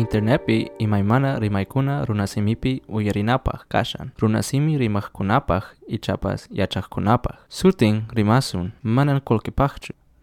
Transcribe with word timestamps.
Internepi 0.00 0.70
imaymana 0.78 1.38
rimaykuna 1.38 2.04
runasimipi 2.04 2.82
uyarinapaj 2.88 3.60
kashan. 3.68 4.10
Runasimi 4.18 4.78
rimajkunapaj 4.78 5.62
ichapas 5.88 6.48
yachajkunapaj. 6.50 7.36
Sutin 7.48 8.02
rimasun 8.12 8.72
manan 8.82 9.20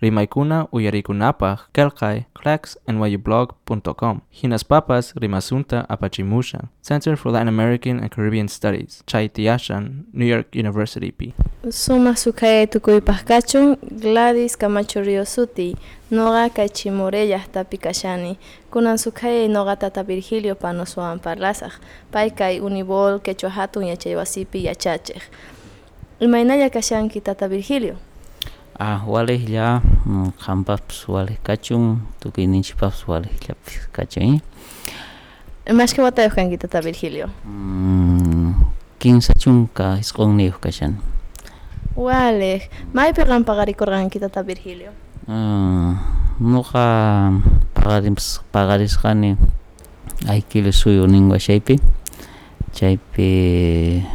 Rimaikuna 0.02 0.68
uyarikunapaj 0.71 1.57
kelkai 1.73 2.25
clax 2.34 2.77
nyublog.com. 2.88 4.21
Hinas 4.30 4.63
papas 4.66 5.13
rimasunta 5.16 5.89
apachimusha. 5.89 6.59
Center 6.81 7.16
for 7.18 7.31
Latin 7.31 7.48
American 7.48 7.99
and 7.99 8.09
Caribbean 8.12 8.48
Studies. 8.48 9.04
Chaitiashan, 9.07 10.05
New 10.13 10.27
York 10.27 10.55
University 10.55 11.12
P. 11.12 11.34
Suma 11.70 12.16
sukae 12.16 12.68
tukuipajkachun 12.68 13.77
Gladys 14.02 14.57
Camacho 14.57 15.02
Riosuti. 15.02 15.75
Noga 16.11 16.50
kachimorellas 16.50 17.50
tapikashani. 17.52 18.38
Kunan 18.71 18.98
sukae 18.98 19.48
noga 19.48 19.76
tata 19.76 20.04
Virgilio 20.04 20.55
panosuan 20.55 21.20
parlasaj. 21.20 21.71
Paikai 22.12 22.59
unibol 22.59 23.20
quechuajatun 23.20 23.88
yachaywasipi 23.88 24.66
yachachej. 24.66 25.21
Imainaya 26.20 26.70
kashanki 26.70 27.21
tata 27.21 27.48
Virgilio. 27.48 27.95
Ah, 28.77 29.02
walejlla 29.09 29.81
qampapas 30.38 31.09
walej 31.09 31.41
kachun 31.41 32.05
tukuyninchikpapas 32.22 33.09
walejllapas 33.09 33.90
kachan. 33.90 34.38
Mashka 35.66 36.05
watayuq 36.05 36.38
kanki 36.38 36.58
tata 36.62 36.82
Virgilio? 36.85 37.27
Mm, 37.44 38.54
kinsa 39.02 39.34
chunka 39.34 39.98
isqunniyoq 39.98 40.62
kashan. 40.62 41.02
Walej, 41.98 42.70
maypiqan 42.94 43.41
paqarikurqanki 43.44 44.21
tata 44.21 44.45
Virgilio? 44.45 44.94
Nuqa 46.38 46.85
paqaris 47.73 48.46
paqarisqani 48.54 49.35
aykilu 50.29 50.71
suyu 50.71 51.10
nin 51.10 51.27
washaypi 51.34 51.82
chaypi 52.77 54.05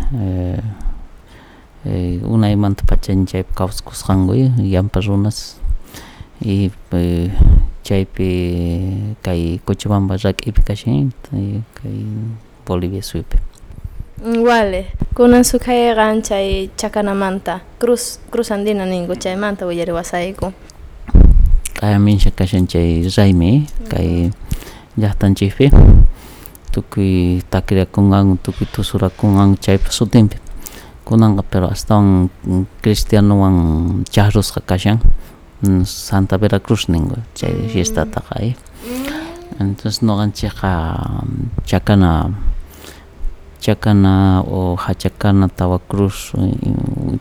eh, 1.87 2.21
unaymanta 2.25 2.85
pachani 2.87 3.27
chaypi 3.27 3.55
kawsakusqankuy 3.55 4.49
llampa 4.59 5.01
runas 5.01 5.57
y 6.41 6.71
eh, 6.93 7.31
chaypi 7.83 9.15
kay 9.23 9.59
Cochabamba 9.65 10.17
rak'ipi 10.17 10.63
kashan 10.63 11.13
kay 11.31 12.07
Bolivia 12.67 13.03
suyupi 13.03 13.39
Wale, 14.23 14.87
kunan 15.15 15.43
sukhayqa 15.43 16.23
chay 16.23 16.71
chakanamanta 16.77 17.61
cruz 17.79 18.19
cruz 18.31 18.51
andina 18.51 18.87
ninku 18.87 19.19
chaymanta 19.19 19.67
willariwasayku 19.67 20.53
kayaminsha 21.75 22.31
kashan 22.31 22.67
chay 22.71 23.03
raymi 23.17 23.67
kay 23.91 24.31
llaqtanchikpi 24.95 25.75
tukuy 26.71 27.43
takiriakungan 27.51 28.39
tukuy 28.39 28.67
tusurakungan 28.71 29.59
chaypa 29.59 29.91
sutinpi 29.91 30.39
kunanqa 31.05 31.43
pero 31.51 31.67
astawan 31.69 32.31
cristianuwan 32.83 34.05
charrusqa 34.11 34.61
kashan 34.61 34.99
Santa 35.85 36.39
Veracruz 36.39 36.89
ninku 36.89 37.17
chay 37.35 37.55
fiestataqa 37.71 38.35
ay 38.43 38.57
entonces 39.61 40.03
nuqanchikqa 40.03 40.73
chakana 41.65 42.35
chakana 43.63 44.43
o 44.43 44.75
hachakana 44.75 45.47
tawa 45.49 45.79
cruz 45.79 46.35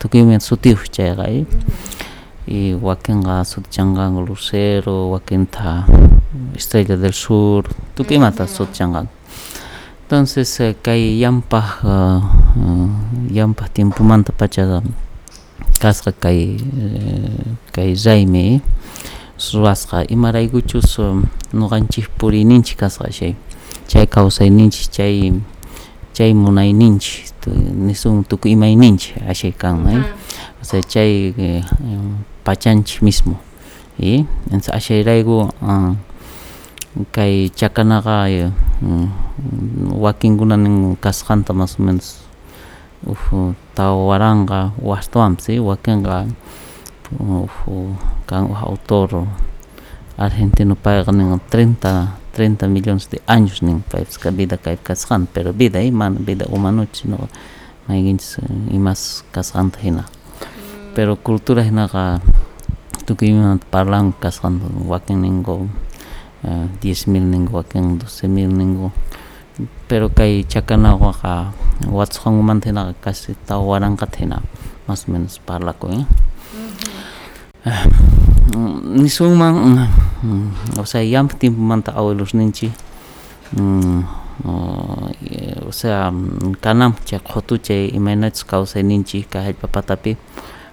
tukuymi 0.01 0.41
sutiyuq 0.41 0.89
chayqa 0.89 1.23
ay 1.29 1.45
y 2.47 2.73
wakinqa 2.73 3.45
sutchanqan 3.45 4.17
lucero 4.25 5.13
wakinta 5.13 5.85
estrella 6.57 6.97
del 6.97 7.13
sur 7.13 7.69
tukuymanta 7.95 8.47
sutchanqan 8.47 9.05
entonces 10.11 10.59
kay 10.83 11.23
llampaq 11.23 11.87
llampaq 13.31 13.71
tiempumanta 13.71 14.35
pacha 14.35 14.83
kasqa 15.79 16.11
kay 16.11 16.59
kay 17.71 17.95
raymi 17.95 18.59
ruwasqa 19.39 20.03
imaraykuchus 20.11 20.99
nuqanchik 21.55 22.11
puriyninchik 22.19 22.75
kasqa 22.83 23.07
shay 23.07 23.39
chay. 23.87 24.03
Kawsayninchik 24.03 24.91
chay 24.91 25.31
chay 26.11 26.35
munayninchik 26.35 27.31
nisun 27.79 28.27
tukuy 28.27 28.51
imayninchik 28.59 29.15
ashay 29.23 29.55
kan 29.55 29.79
o 30.59 30.63
sea 30.67 30.83
chay 30.83 31.31
pachanchik 32.43 32.99
mismo. 32.99 33.39
Y 33.95 34.27
entonces 34.51 34.75
ashayrayku 34.75 35.55
kay 37.15 37.47
chakanaqa 37.55 38.27
wakinkunanin 39.93 40.97
kasqanta 40.97 41.53
más 41.53 41.79
o 41.79 41.83
menos 41.83 42.21
uj 43.05 43.53
tawaranqa 43.75 44.71
wastawanpas 44.81 45.45
¿sí? 45.45 45.59
wakinqa 45.59 46.25
uj 47.19 47.51
kan 48.25 48.45
uj 48.45 48.59
autor 48.61 49.27
argentino 50.17 50.75
payqa 50.75 51.11
nin 51.11 51.39
30 51.49 52.21
30 52.31 52.67
millones 52.67 53.09
de 53.09 53.21
años 53.27 53.61
nin 53.61 53.81
paypas 53.81 54.17
vida 54.35 54.57
kaypi 54.57 54.83
kasqanta 54.83 55.31
pero 55.33 55.53
vida 55.53 55.79
mana 55.91 56.19
vida 56.19 56.45
humanuchi 56.47 57.03
sino 57.03 57.27
maykinchik 57.87 58.39
imas 58.71 59.23
kasqanta 59.31 59.79
hina. 59.79 60.05
Pero 60.95 61.15
cultura 61.15 61.63
hinaqa 61.63 62.21
tukuymanta 63.05 63.65
parlan 63.71 64.13
kasqanta 64.13 64.65
wakin 64.87 65.21
ninku 65.21 65.67
uh, 66.47 66.67
10 66.81 67.11
mil 67.11 67.23
ninku 67.23 67.57
wakin 67.57 67.99
12 67.99 68.27
mil 68.27 68.51
ninku 68.51 68.91
pero 69.87 70.09
kay 70.09 70.43
chakanawqa 70.47 71.51
watsqankumanta 71.91 72.69
hinaqa 72.69 72.93
casi 73.01 73.35
tawaranqata 73.45 74.17
hina 74.23 74.37
más 74.87 75.07
o 75.07 75.11
menos 75.11 75.39
parlakuy 75.43 76.01
eh? 76.01 76.05
uh, 77.65 77.85
nisunman 78.95 79.87
o 80.77 80.85
sea 80.85 81.03
llampa 81.03 81.35
tiempomanta 81.37 81.91
abuelos 81.91 82.33
ninchik 82.33 82.71
um, 83.57 84.03
o 85.67 85.71
sea 85.71 86.11
kanan 86.61 86.95
chay 87.05 87.19
qhatu 87.19 87.57
chay 87.61 87.91
imaynachus 87.93 88.43
kawsayninchik 88.43 89.29
kay 89.29 89.51
hallp'a 89.51 89.67
patapi 89.67 90.17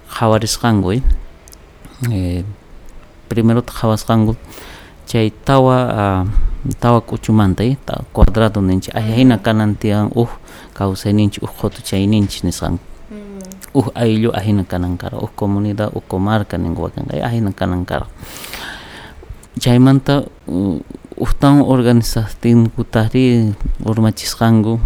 qhawarisqankuy 0.08 1.02
eh, 2.10 2.44
primerota 3.28 3.72
qhawasqanku 3.72 4.36
chay 5.06 5.30
tawa 5.44 5.76
uh, 5.92 6.22
tawa 6.80 7.00
k'uchumanta 7.00 7.64
tawa 7.86 8.02
cuadrado 8.12 8.60
ninchik 8.60 8.94
hina 8.94 9.38
kanan 9.38 9.76
tiyan 9.78 10.10
uj 10.14 10.28
kawsayninchik 10.74 11.42
uj 11.42 11.52
qhatu 11.58 11.82
chayninchik 11.82 12.44
nisqanku 12.44 12.82
uj 13.74 13.86
ayllu 13.94 14.30
ahina 14.34 14.64
kanan 14.64 14.98
karaq 14.98 15.22
uj 15.22 15.32
comunidad 15.36 15.94
uj 15.94 16.04
comarca 16.08 16.58
ninku 16.58 16.82
wakinqa 16.82 17.20
ahina 17.22 17.52
kanan 17.52 17.84
karaq 17.86 18.10
chaymanta 19.58 20.26
ujtawan 21.18 21.62
organizatinkutajri 21.62 23.54
urmachisqanku 23.84 24.80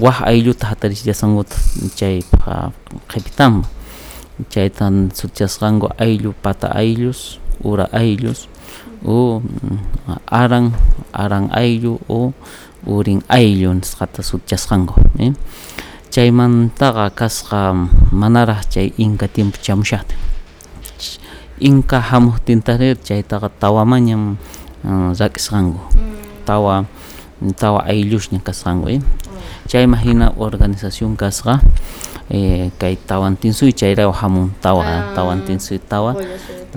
waj 0.00 0.18
aylluta 0.26 0.72
hatarillasankuta 0.72 1.56
chaypa 1.96 2.72
qhipitanman 3.08 3.64
chaytan 4.52 5.12
sutchasqanku 5.14 5.92
ayllu 5.98 6.34
pata 6.44 6.68
ayllus 6.72 7.38
ura 7.64 7.86
ayllus 7.92 8.51
o 9.04 9.42
aran 10.26 10.72
aran 11.12 11.50
ayllu 11.52 11.98
o 12.08 12.32
urin 12.86 13.22
ayllu 13.28 13.74
nisqata 13.74 14.22
sutchasqanku 14.22 14.94
¿eh? 15.18 15.32
chaymantaqa 16.10 17.10
kasqa 17.10 17.74
manaraq 18.10 18.66
chay 18.70 18.92
inca 18.98 19.26
tiempo 19.28 19.58
chamushaqtin 19.62 20.18
inca 21.62 21.98
hamuqtintari 22.02 22.98
chaytaqa 22.98 23.50
tawamañan 23.58 24.38
uh, 24.82 25.10
rak'isqanku 25.14 25.78
tawa 26.46 26.86
tawa 27.58 27.86
ayllushña 27.86 28.42
kasqanku 28.42 28.86
eh? 28.98 29.00
chayma 29.70 29.98
hina 29.98 30.34
organización 30.38 31.14
kasqa 31.16 31.62
eh 32.30 32.70
kai 32.78 32.96
tawantin 32.96 33.52
sui 33.52 33.72
chaira 33.72 34.06
hamun 34.12 34.50
tawa 34.62 34.84
tawantin 35.14 35.58
sui 35.58 35.78
tawa 35.78 36.14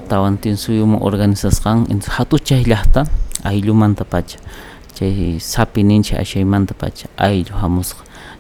tawantin 0.09 0.57
sui 0.57 0.81
um 0.81 0.95
organizasan 1.01 1.86
en 1.89 2.00
hatu 2.01 2.38
chailahta 2.39 3.06
ailuman 3.44 3.95
tapach 3.95 4.38
chay 4.95 5.38
sapinin 5.39 6.03
chay 6.03 6.18
ashayman 6.24 6.65
tapach 6.65 7.06
ailu 7.18 7.53
hamus 7.62 7.95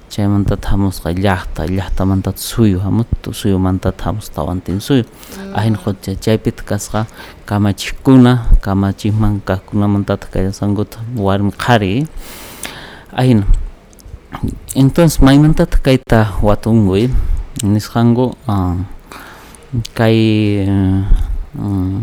chay 0.09 0.27
mantat 0.27 0.63
hamus 0.71 1.01
llahta 1.03 1.65
llahta 1.67 2.05
mantat 2.05 2.37
suyu 2.37 2.79
hamut 2.79 3.07
suyu 3.33 3.57
mantat 3.59 3.99
hamus 4.05 4.29
tawantin 4.31 4.79
suyu 4.79 5.03
ahin 5.55 5.75
khot 5.75 5.99
chay 6.21 6.37
pit 6.37 6.61
kasqa 6.63 7.05
kamachikuna 7.45 8.45
kamachikman 8.61 9.41
kakuna 9.45 9.87
mantat 9.87 10.25
kaya 10.31 10.51
sangut 10.53 10.95
warm 11.17 11.51
qari 11.51 12.07
ahin 13.17 13.43
entonces 14.75 15.21
maymantata 15.21 15.77
kayta 15.77 16.35
watunkuy 16.41 17.09
nisqanku 17.63 18.35
uh, 18.47 18.75
kay 19.93 20.17
uh, 20.67 22.01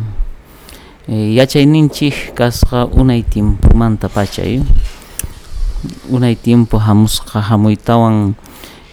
e, 1.08 1.34
yachayninchik 1.34 2.34
kasqa 2.34 2.86
unay 2.88 3.22
tiempumanta 3.22 4.08
pachay 4.08 4.60
unay 6.08 6.36
tiempo 6.36 6.78
hamusqa 6.78 7.42
hamuytawan 7.42 8.34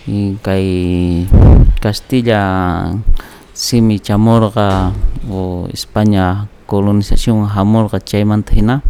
y 0.08 0.36
kay 0.42 1.28
Castilla 1.80 2.92
simi 3.54 4.00
chamorqa 4.00 4.92
o 5.30 5.70
España 5.72 6.48
colonización 6.66 7.46
hamurqa 7.46 8.00
chaymanta 8.02 8.56
hina 8.56 8.82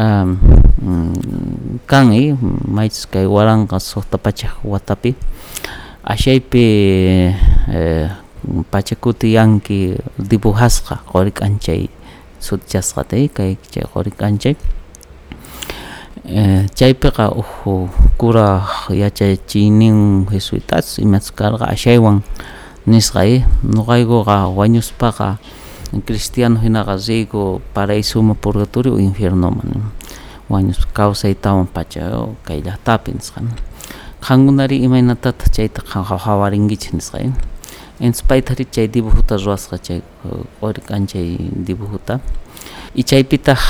um, 0.00 0.28
kan 1.84 2.08
y 2.16 2.32
maychis 2.64 3.04
kay 3.12 3.28
waranqa 3.28 3.76
suqta 3.76 4.16
pachak 4.16 4.56
watapi. 4.64 5.12
Ashaypi 6.00 6.64
eh, 7.68 8.08
pachakuti 8.72 9.36
yanki 9.36 10.00
dibujasqa 10.16 11.04
qorik 11.04 11.44
anchay 11.44 11.92
sutchasqata 12.40 13.20
kay 13.28 13.60
chay 13.68 13.84
qorik 13.84 14.16
anchay 14.16 14.56
eh, 16.24 16.64
chaypiqa 16.72 17.36
uhu 17.36 17.92
kura 18.16 18.64
yachachiynin 18.88 20.24
jesuitas 20.32 20.96
imas 21.04 21.28
karqa 21.36 21.68
ashaywan 21.68 22.24
nisqa 22.88 23.44
nuqaykuqa 23.60 24.48
wañuspaqa 24.56 25.36
cristiano 26.06 26.60
hinaqa 26.60 26.96
riyku 26.96 27.60
paraisuma 27.74 28.34
purgatorio 28.34 28.98
infiernoman 28.98 29.90
wañus 30.48 30.86
kawsaytawan 30.92 31.66
pacha 31.66 32.10
kay 32.46 32.62
llaqtapi 32.62 33.10
nisqa 33.18 33.40
qankunari 34.22 34.82
imaynatataq 34.86 35.50
chayta 35.50 35.80
hawarinkichik 36.26 36.94
nisqa 36.94 37.18
entonces 38.00 38.24
paytari 38.24 38.64
chay 38.64 38.88
dibujuta 38.88 39.36
ruwasqa 39.36 39.76
chay 39.76 40.00
qori 40.60 40.80
k'anchay 40.80 41.36
dibujuta. 41.52 42.20
Y 42.96 43.04
chaypitaq 43.04 43.60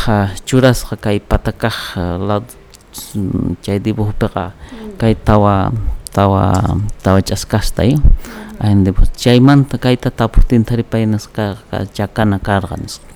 churasqa 0.47 0.97
kay 0.97 1.19
patakaq 1.19 1.99
lado 1.99 2.47
chay 3.61 3.83
dibujupiqa 3.83 4.55
kay 5.03 5.15
tawa 5.19 5.75
tawa 6.13 6.77
tawa 7.03 7.21
ch'askashta 7.23 7.83
ande 8.61 8.93
pues 8.93 9.11
chaymanta 9.17 9.79
kayta 9.79 10.11
tapuktinthari 10.11 10.83
pay 10.83 11.07
nisqa 11.07 11.57
chakana 11.95 12.39
karqa 12.39 12.77
nisqa 12.77 13.09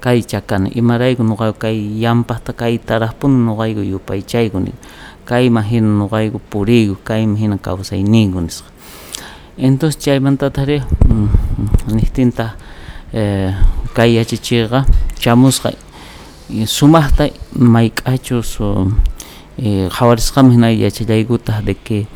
kay 0.00 0.22
chakana. 0.22 0.70
Imarayku 0.74 1.22
nuqa 1.22 1.52
kay 1.52 1.76
yampaqta 2.02 2.52
kay 2.52 2.78
taraqpuni 2.78 3.38
nuqayku 3.46 3.82
yupaychayku 3.82 4.58
nin 4.58 4.74
kayman 5.24 5.64
hina 5.64 5.86
nuqayku 5.86 6.40
puriyku 6.50 6.96
kayman 7.04 7.36
hina 7.36 7.58
kawsayniyku 7.58 8.40
nisqa 8.40 8.70
entonces 9.58 10.00
chaymantatari 10.00 10.82
nihtinta 11.90 12.54
eh, 13.12 13.52
kay 13.94 14.14
yachachiqa 14.16 14.86
chamusqa 15.18 15.72
sumaqta 16.64 17.28
mayk'achus 17.52 18.58
eh, 18.60 18.86
hawarisqami 19.90 20.54
hina 20.54 20.70
yachallaykutaq 20.72 21.64
de 21.64 21.74
que 21.74 22.06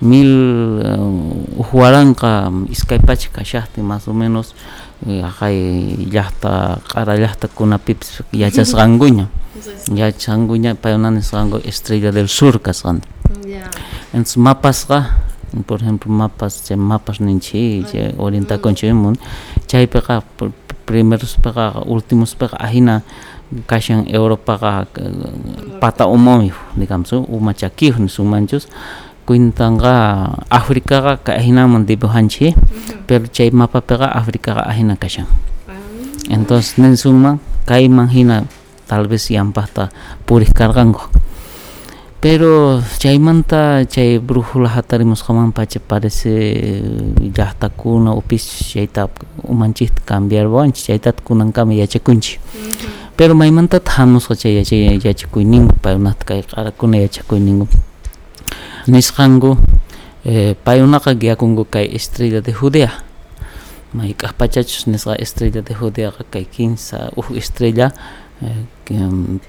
mil 0.00 0.82
uh, 0.82 1.64
huaranqa 1.70 2.50
iskaypacha 2.70 3.30
kashaqtin 3.30 3.84
más 3.84 4.08
o 4.08 4.12
menos 4.14 4.54
kay 5.38 5.96
llaqta 6.10 6.78
q'ara 6.86 7.16
llaqtakunapipis 7.18 8.22
yachasqankuña 8.32 9.26
yachasqankuña 9.94 10.74
payuna 10.74 11.10
nisqanku 11.10 11.58
estrella 11.64 12.12
del 12.12 12.28
sur 12.28 12.60
kasqanta 12.62 13.08
entonces 14.12 14.36
mapasqa 14.36 15.10
por 15.66 15.82
ejemplo 15.82 16.10
mapas 16.10 16.64
chay 16.64 16.76
mapas 16.76 17.20
ninchik 17.20 17.90
chay 17.90 18.14
orientakunchikmun 18.18 19.18
chaypiqa 19.66 20.22
primerospiqa 20.86 21.84
últimospiqa 21.86 22.56
ahina 22.58 23.02
kashan 23.66 24.08
Europaqa 24.08 24.86
pata 25.80 26.06
umami 26.06 26.52
digamos 26.76 27.12
uma 27.12 27.52
chakiyuq 27.52 28.00
nisunmanchus 28.00 28.68
kuintanqa 29.26 30.34
Africaqa 30.50 31.22
kahinaman 31.22 31.86
dibujanchik 31.86 32.56
pero 33.06 33.26
chay 33.28 33.50
mapapiqa 33.50 34.10
Africaqa 34.10 34.66
ahina 34.66 34.96
kashan 34.96 35.26
entonces 36.30 36.78
ninsunman 36.78 37.38
kayman 37.66 38.08
hina 38.10 38.44
tal 38.86 39.06
vez 39.06 39.30
yampaqta 39.30 39.88
puriqkarqanku 40.26 41.22
pero 42.22 42.78
chaymanta 42.98 43.82
chay 43.86 44.18
brújula 44.18 44.70
hatarimusqaman 44.70 45.50
pacha 45.50 45.80
parece 45.82 46.30
llaqtakuna 47.34 48.14
upis 48.14 48.70
chayta 48.70 49.10
umanchikta 49.42 50.02
cambiarwanchik 50.06 50.86
chaytata 50.86 51.22
kunankama 51.22 51.74
yachakunchik 51.74 52.38
pero 53.16 53.34
maymantataq 53.34 53.98
hamusqa 53.98 54.34
chay 54.36 54.58
yachay 54.58 54.98
yachakuyningu 55.02 55.74
paykunata 55.82 56.24
kay 56.24 56.42
q'arakuna 56.42 57.02
yachakuyningu 57.04 57.68
nisqanku 58.88 59.56
eh, 60.24 60.54
payunaqa 60.64 61.14
guiakunku 61.14 61.64
kay 61.70 61.90
estrella 61.94 62.40
de 62.40 62.52
Judea. 62.52 62.92
May 63.92 64.14
k'ajpachachus 64.14 64.86
nisqa 64.86 65.16
estrella 65.18 65.62
de 65.62 65.74
Judea 65.74 66.12
kay 66.30 66.44
quinsa 66.44 67.12
uj 67.16 67.36
estrella 67.36 67.92
eh, 68.42 68.66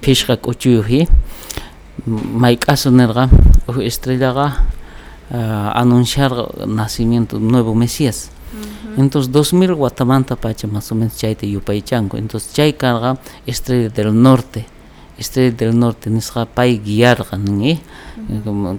phishqa 0.02 0.36
k'uchuyuji 0.36 1.08
may 2.06 2.58
k'asu 2.58 2.90
nirqa 2.90 3.28
uj 3.70 3.78
estrellaqa 3.86 4.46
uh, 5.30 5.80
anunciarqa 5.80 6.66
nacimiento 6.66 7.38
nuevo 7.38 7.74
Mesías 7.74 8.33
entonces 8.96 9.30
2000 9.32 9.72
watamanta 9.72 10.36
pacha 10.36 10.66
más 10.66 10.90
o 10.92 10.94
menos 10.94 11.16
chayta 11.16 11.46
yupaychanku 11.46 12.16
entonces 12.16 12.52
chay 12.52 12.72
karqa 12.74 13.18
estrella 13.46 13.88
del 13.88 14.22
norte. 14.22 14.66
Estrella 15.16 15.52
del 15.56 15.78
norte 15.78 16.10
nisqa 16.10 16.44
pay 16.44 16.78
guiarqa 16.78 17.38
nin 17.38 17.78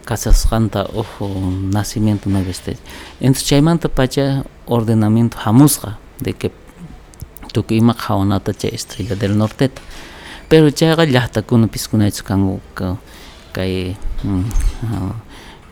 kasasqanta 0.04 0.86
uj 0.94 1.30
nacimiento 1.72 2.30
nuevo 2.30 2.50
estrella. 2.50 2.80
Entonces 3.20 3.48
chaymanta 3.48 3.88
pacha 3.90 4.44
ordenamiento 4.66 5.38
hamusqa 5.44 5.98
de 6.20 6.34
que 6.34 6.52
tukuy 7.54 7.78
ima 7.78 7.94
qhawanata 7.94 8.54
chay 8.54 8.72
estrella 8.74 9.16
del 9.16 9.38
norteta 9.38 9.82
pero 10.50 10.70
chayqa 10.70 11.06
llaqtakunapis 11.06 11.88
kunaychus 11.88 12.24
kanku 12.24 12.60
kay 13.54 13.96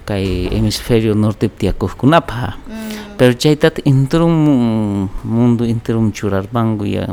kay 0.05 0.49
hemisferio 0.49 1.13
norte 1.15 1.49
tiyakujkunapaq 1.49 2.53
pero 3.17 3.33
chaytata 3.33 3.81
interum 3.85 5.09
mundo 5.23 5.65
interum 5.65 6.11
churarpanku 6.11 6.85
ya 6.85 7.07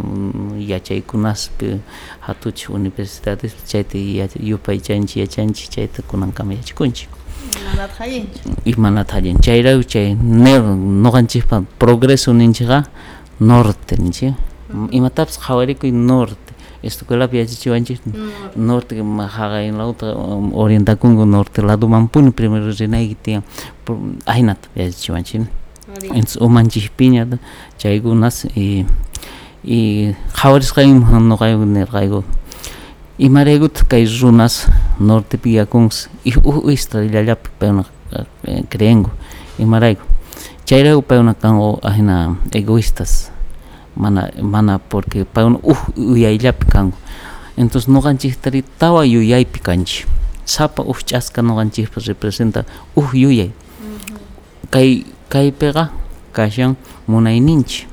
yachaykunaspi 0.73 1.81
hatuchik 2.21 2.71
universidades 2.71 3.53
chayta 3.67 3.99
yupaychanchik 4.41 5.17
yachanchik 5.17 5.71
chayta 5.71 6.03
kunankama 6.03 6.55
yachakunchik 6.55 7.09
imanata 8.65 9.17
allinchu 9.17 9.43
chayraw 9.43 9.83
chay 9.83 10.15
noqanchikpa 10.15 11.65
progreso 11.79 12.33
ninchikqa 12.33 12.85
norte 13.41 13.97
ninchik. 13.97 14.35
Imatapas 14.93 15.39
qhawarikuy 15.39 15.91
norte 15.91 16.50
escuela 16.83 17.27
viaje 17.27 17.57
chiwanchi 17.57 18.01
mm. 18.05 18.57
norte 18.57 19.03
mahaga 19.03 19.63
en 19.63 19.79
la 19.79 19.87
otra 19.87 20.15
um, 20.15 20.55
orienta 20.55 20.97
kungo 20.97 21.27
norte 21.27 21.63
lado 21.63 21.89
mampun 21.89 22.33
primero 22.33 22.73
rena 22.73 23.01
y 23.03 23.15
te 23.15 23.43
ainat 24.27 24.59
viaje 24.75 24.93
chiwanchi 24.93 25.41
ens 26.15 26.37
o 26.37 26.49
manchi 26.49 26.89
piña 26.97 27.27
chaigo 27.79 28.15
nas 28.15 28.47
y 28.55 28.87
y 29.65 30.15
jaures 30.35 30.73
kaim 30.73 31.05
no 31.29 31.37
kaigo 31.37 31.67
ner 31.67 31.89
kaigo 31.89 32.25
y 33.19 33.29
maregut 33.29 33.85
kai 33.89 34.07
runas 34.07 34.67
norte 34.99 35.39
pia 35.39 35.67
kungs 35.67 36.09
y 36.25 36.33
uh, 36.39 36.65
u 36.65 36.71
istrallalap 36.71 37.49
pero 37.59 37.85
eh, 38.45 38.65
creengo 38.69 39.11
y 39.59 39.65
maraigo. 39.65 40.01
Chairau 40.65 41.03
pero 41.03 41.23
na 41.23 41.35
kango 41.35 41.79
ajena 41.83 42.39
egoístas 42.53 43.30
mana 44.01 44.23
mana 44.41 44.79
porque 44.79 45.25
payuna 45.25 45.59
uj 45.63 45.79
uyayllapi 45.97 46.67
kanku 46.67 46.99
entonces 47.57 47.89
nuqanchiktari 47.89 48.65
tawa 48.81 49.05
yuyaypi 49.05 49.61
kanchik 49.61 50.07
sapa 50.45 50.83
uj 50.83 51.05
ch'aska 51.05 51.43
nuqanchikpa 51.43 52.01
representa 52.07 52.65
uj 52.97 53.15
yuyay. 53.15 53.51
Kay 54.71 55.05
kaypiqa 55.29 55.91
kashan 56.33 56.77
munayninchik 57.07 57.87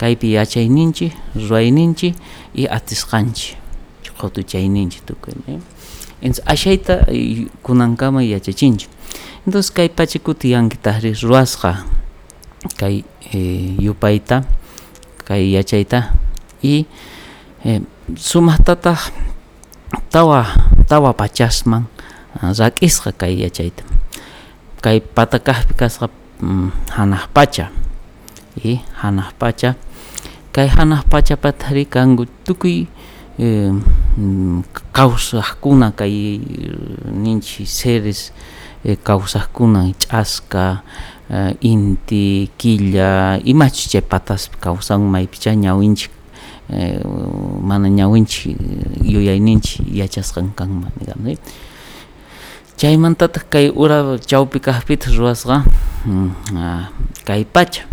kaypi 0.00 0.32
yachayninchik 0.36 1.12
ruwayninchik 1.36 2.14
y 2.54 2.66
atisqanchik 2.66 3.56
qhatuchayninchik 4.18 5.04
tukuy 5.06 5.34
entonces 6.20 6.44
ashayta 6.46 7.06
kunankama 7.62 8.24
yachachinchik 8.24 8.88
entonces 9.46 9.70
kay 9.72 9.88
pachakutiyankitaqri 9.88 11.12
ruwasqa 11.22 11.84
kay 12.76 13.04
eh, 13.32 13.76
yupayta 13.80 14.44
kay 15.30 15.54
yachayta 15.54 16.10
y 16.58 16.90
eh, 17.62 17.78
sumaqtataq 18.18 19.14
tawa 20.10 20.50
tawa 20.90 21.14
pachasman 21.14 21.86
rak'isqa 22.42 23.14
kay 23.14 23.46
yachayta 23.46 23.86
kay 24.82 24.98
patakaqpi 24.98 25.76
kasqa 25.76 26.10
hanaq 26.96 27.28
pacha. 27.32 27.68
Y 28.64 28.80
hanaq 29.00 29.36
pacha. 29.38 29.76
Kay 30.52 30.66
hanaq 30.66 31.06
pachapatari 31.06 31.86
kanku 31.86 32.26
tukuy 32.44 32.88
eh, 33.38 33.72
kawsaqkuna 34.92 35.92
kay 35.94 36.40
ninchi 37.12 37.68
seres 37.68 38.32
eh, 38.82 38.98
kawsaqkuna 38.98 39.94
ch'asqa 40.00 40.82
uh, 41.30 41.52
inti 41.60 42.50
killa 42.58 43.38
imachu 43.44 43.88
chay 43.88 44.02
patas 44.02 44.50
kawsan 44.60 45.00
maypicha 45.00 45.54
ñawinchik 45.54 46.10
eh, 46.70 47.00
mana 47.62 47.88
ñawinchik 47.88 48.56
yuyayninchik 49.02 49.86
yachasqan 49.94 50.50
kanman 50.54 50.92
digamos 50.98 51.38
chaymantataq 52.76 53.44
kay 53.50 53.66
ura 53.70 54.18
chawpi 54.18 54.60
kaqpita 54.60 55.10
ruwasqa 55.12 55.64
mm, 56.06 56.30
uh, 56.56 56.84
kay 57.24 57.44
pacha. 57.44 57.84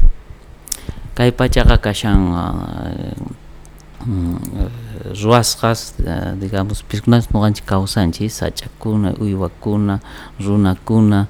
Kay 1.17 1.31
pachaqa 1.33 1.81
kashan 1.81 2.29
ruwasqas 5.17 5.97
digamos 6.39 6.83
piskunas 6.85 7.25
nuqanchik 7.33 7.65
kawsanchik 7.65 8.29
sach'akuna 8.31 9.17
uywakuna 9.17 9.99
runakuna 10.39 11.27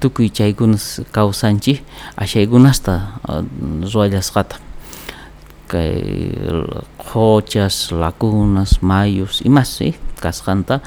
tukuy 0.00 0.28
chaykunas 0.30 1.00
kawsanchik 1.12 1.84
ashaykunasta 2.16 3.20
ruwallasqata 3.92 4.56
kay 5.66 6.32
qochas, 6.96 7.90
lakunas, 7.90 8.78
mayus 8.82 9.42
imas 9.42 9.76
sí? 9.76 9.94
Kasqanta 10.22 10.80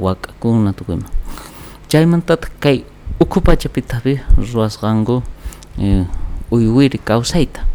wak'akuna 0.00 0.72
tukuyman. 0.72 1.10
Chaymantataq 1.90 2.54
kay 2.62 2.84
ukhu 3.20 3.42
pachapitapi 3.42 4.22
ruwasqanku 4.38 5.22
uywiri 6.50 6.98
kawsayta 7.02 7.66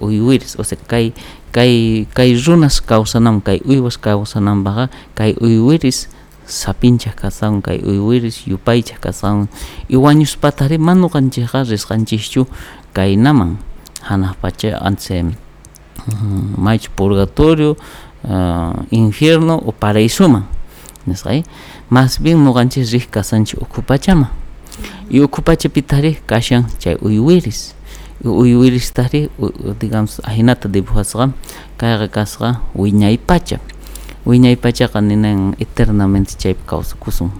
uywiris 0.00 0.58
o 0.58 0.64
sea 0.66 0.78
kay 0.90 1.14
kay 1.54 2.04
kay 2.10 2.34
runas 2.34 2.82
kawsanam 2.82 3.38
kay 3.40 3.62
uywas 3.62 3.94
kawsananpaqa 3.96 4.90
kay 5.14 5.38
uywiris 5.38 6.10
sapinchaq 6.46 7.16
kasan 7.16 7.62
kay 7.62 7.80
uywiris 7.80 8.46
yupaychaq 8.46 9.00
kasan 9.00 9.48
y 9.88 9.96
wañuspatari 9.96 10.78
ma 10.78 10.94
nuqanchikqa 10.94 11.64
risqanchikchu 11.64 12.46
kaynaman 12.92 13.56
hanaq 14.02 14.36
pacha 14.40 14.78
antes 14.80 15.34
maychu 16.56 16.90
purgatorio 16.96 17.76
uh, 18.24 18.72
infierno 18.90 19.56
o 19.56 19.72
paraísoman 19.72 20.44
nisqay 21.06 21.44
más 21.90 22.20
bien 22.20 22.44
nuqanchik 22.44 22.88
riq 22.92 23.10
kasanchik 23.10 23.60
ukhu 23.60 23.82
pachaman 23.82 24.28
y 25.10 25.20
ukhu 25.20 25.42
pachapitari 25.42 26.18
kashan 26.26 26.66
chay 26.78 26.96
uywiris. 27.00 27.74
Uywiristari 28.24 29.28
digamos 29.76 30.20
ahinata 30.24 30.68
dibujasqa 30.68 31.34
kayqa 31.76 32.08
kasqa 32.08 32.60
wiñay 32.72 33.18
pacha 34.24 34.30
wiñay 34.30 34.56
pachaqa 34.56 35.00
ninan 35.00 35.54
eternamente 35.58 36.34
chaypi 36.36 36.64
kawsakusun 36.66 37.30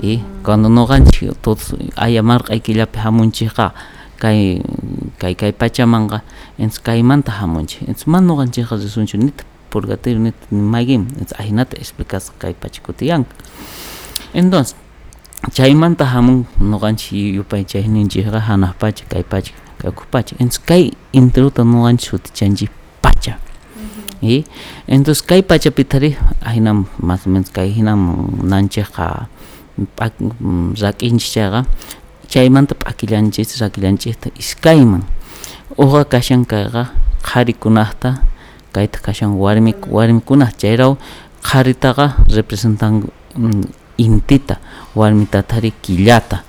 y 0.00 0.20
cuando 0.44 0.68
nuqanchik 0.68 1.34
todos 1.42 1.74
ayamarqa 1.96 2.52
aykillapi 2.52 2.98
hamunchikqa 2.98 3.74
kay 4.18 4.62
kay 5.18 5.34
kay 5.34 5.52
pachamanqa 5.52 6.22
entonces 6.58 6.80
kaymanta 6.80 7.32
hamunchik 7.32 7.82
entonces 7.82 8.06
man 8.06 8.26
nuqanchikqa 8.26 8.76
risunchu 8.76 9.18
nita 9.18 9.44
purgatorio 9.70 10.18
nita 10.18 10.46
mayqin 10.50 11.08
entonces 11.10 11.40
ahinata 11.40 11.76
explicasqa 11.76 12.38
kay 12.38 12.54
pacha 12.54 12.82
kutiyanqa 12.82 13.34
entonces 14.34 14.76
chaymanta 15.52 16.06
hamun 16.06 16.46
nuqanchik 16.60 17.34
yupay 17.34 17.64
chayninchikqa 17.64 18.40
hanaq 18.40 18.74
pacha 18.78 19.04
kay 19.08 19.24
pacha 19.24 19.52
ocupacha 19.84 20.36
entonces 20.38 20.60
kay 20.60 20.92
introduta 21.12 21.64
nuqanchik 21.64 22.10
shutichanchik 22.10 22.70
pacha 22.70 22.81
y 24.22 24.46
entonces 24.86 25.22
kay 25.22 25.42
pachapitari 25.42 26.16
hinam 26.54 26.86
más 26.98 27.26
o 27.26 27.30
menos 27.30 27.50
kay 27.50 27.74
hinam 27.74 28.30
nanchikqa 28.42 29.28
rak'inchik 30.78 31.32
chayqa 31.34 31.66
chaymanta 32.30 32.74
p'akillanchik 32.74 33.50
rakillanchikta 33.60 34.30
iskayman 34.38 35.02
uqa 35.76 36.04
kashan 36.06 36.46
kayqa 36.46 36.94
qharikunaqta 37.26 38.22
kayta 38.72 38.98
kashan 39.04 39.36
warmi 39.36 39.74
warmikunaq 39.90 40.56
chayraw 40.56 40.96
qharitaqa 41.42 42.24
representan 42.30 43.10
intita 43.98 44.58
warmitatari 44.94 45.72
killata. 45.82 46.44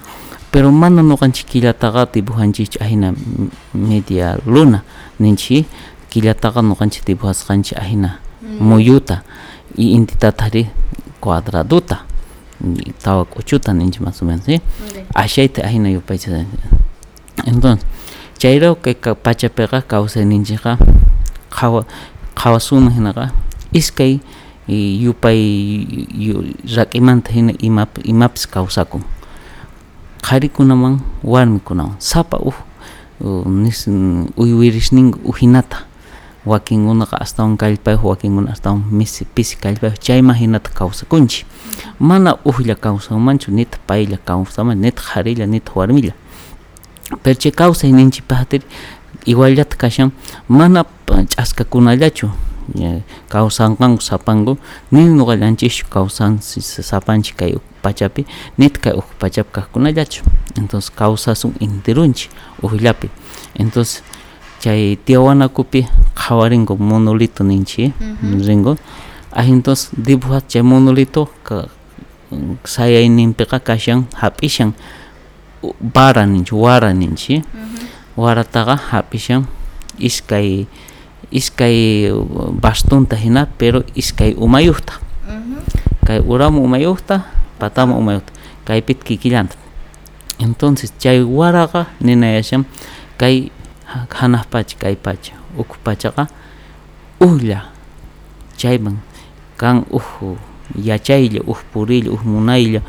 Pero 0.53 0.71
mana 0.71 1.01
nuqanchik 1.01 1.49
killataqa 1.49 2.13
dibujanchik 2.13 2.77
ahina 2.79 3.13
media 3.73 4.37
luna 4.45 4.83
ninchik 5.19 5.65
killataqa 6.13 6.61
nuqanchik 6.61 7.05
dibujasqanchik 7.09 7.77
ahina. 7.77 8.21
Muyuta 8.59 9.23
y 9.75 9.97
intitatari 9.97 10.69
cuadraduta 11.19 12.05
tawa 13.01 13.25
k'uchuta 13.25 13.73
ninchik 13.73 14.01
más 14.01 14.21
o 14.21 14.25
menos 14.25 14.45
¿sí? 14.45 14.61
ashayta 15.15 15.65
ahina 15.65 15.89
yupaychik 15.89 16.45
entonces 17.45 17.87
chayraw 18.37 18.75
kay 18.75 18.95
pachapiqa 18.95 19.81
kawsayninchikqa 19.81 20.77
qawa 21.49 21.85
qhawasuna 22.35 22.91
hinaqa 22.91 23.31
iskay 23.73 24.19
yupay 24.67 25.41
rak'imanta 26.75 27.31
hina 27.31 27.53
imap 27.59 27.99
imapis 28.03 28.47
kawsakun. 28.47 29.03
Qharikunaman 30.23 31.03
warmikunawan 31.23 31.99
sapa 31.99 32.39
uj 32.39 32.55
nis 33.47 33.87
uywirishninqa 34.37 35.19
uhinata 35.23 35.83
wakinkunaqa 36.45 37.17
astawan 37.21 37.57
kallpayuq 37.57 38.03
wakinkuna 38.03 38.51
astawan 38.51 38.83
misi 38.91 39.25
pisi 39.25 39.55
kallpayuq 39.57 39.99
chayman 39.99 40.35
hinata 40.35 40.69
kawsakunchik 40.69 41.45
mana 41.99 42.37
ujlla 42.45 42.75
kawsamanchu 42.75 43.51
nita 43.51 43.77
paylla 43.87 44.17
kawsaman 44.17 44.77
nita 44.81 45.01
qharilla 45.01 45.45
nita 45.47 45.71
warmilla 45.75 46.13
pero 47.23 47.35
chay 47.39 47.51
kawsayninchikpaqtiri 47.51 48.65
iguallata 49.25 49.77
kashan 49.77 50.11
mana 50.47 50.85
ch'askakunallachu 51.07 52.29
kawsanqanku 53.29 54.01
sapanku 54.01 54.57
ni 54.91 55.05
nuqallanchikchu 55.07 55.87
kawsan 55.89 56.39
sapanchik 56.41 57.37
kay 57.37 57.55
pachapi 57.81 58.25
nita 58.57 58.79
kay 58.79 58.93
uk 58.95 59.07
pachapi 59.19 59.51
kaqkunallachu 59.51 60.23
entonces 60.57 60.91
kawsasun 60.91 61.53
enterunchik 61.59 62.31
ukllapi 62.63 63.09
entonces 63.55 64.03
chay 64.63 64.95
tiawanakupi 65.05 65.83
qhawarinku 66.15 66.79
monolito 66.79 67.43
ninchik 67.43 67.91
rinku 68.47 68.79
ah 69.35 69.43
entonces 69.43 69.91
dibujas 69.91 70.43
chay 70.47 70.63
monolito 70.63 71.27
sayayninpiqa 72.63 73.59
kashan 73.59 74.07
hap'ishan 74.21 74.71
vara 75.95 76.23
ninchik 76.23 76.55
wara 76.55 76.95
ninchik 76.95 77.43
warataqa 78.15 78.75
hap'ishan 78.91 79.43
iskay 79.99 80.63
iskay 81.27 82.07
bastonta 82.63 83.19
hina 83.19 83.51
pero 83.59 83.83
iskay 83.99 84.31
umayuqta 84.37 84.95
kay 86.07 86.19
uramun 86.23 86.63
umayuqta 86.67 87.27
patamun 87.59 87.99
umayuqta 87.99 88.31
kaypit 88.63 89.03
kikillanta 89.03 89.59
entonces 90.39 90.93
chay 91.01 91.19
waraqa 91.19 91.91
ninayashan 91.99 92.63
kay 93.19 93.51
hanaq 94.09 94.45
pacha 94.49 94.77
kay 94.77 94.95
pacha 94.95 95.33
ukhu 95.57 95.77
pachaqa 95.83 96.27
uqlla 97.19 97.69
chayman 98.57 98.97
kan 99.57 99.85
uj 99.91 100.37
yachaylla 100.77 101.41
uj 101.45 101.59
purilla 101.71 102.11
uj 102.11 102.21
munaylla 102.25 102.81